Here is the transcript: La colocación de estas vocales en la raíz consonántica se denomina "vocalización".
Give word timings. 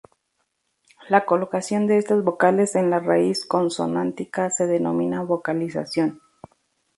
La 1.09 1.25
colocación 1.27 1.85
de 1.85 1.99
estas 1.99 2.23
vocales 2.23 2.73
en 2.73 2.89
la 2.89 2.99
raíz 2.99 3.45
consonántica 3.45 4.49
se 4.49 4.65
denomina 4.65 5.21
"vocalización". 5.21 6.19